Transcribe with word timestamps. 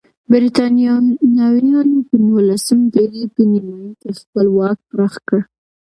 برېټانویانو 0.31 1.97
په 2.07 2.15
نولسمې 2.27 2.85
پېړۍ 2.93 3.23
په 3.33 3.41
نیمایي 3.51 3.91
کې 4.01 4.09
خپل 4.19 4.45
واک 4.57 4.77
پراخ 4.89 5.13
کړ. 5.27 5.39